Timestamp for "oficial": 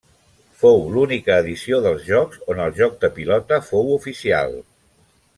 3.99-4.57